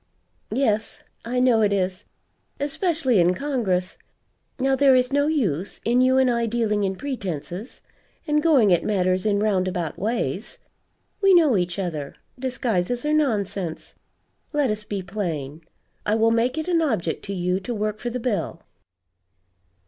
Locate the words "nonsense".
13.13-13.93